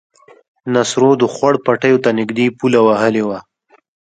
[0.73, 3.39] نصرو د خوړ پټيو ته نږدې پوله وهلې وه.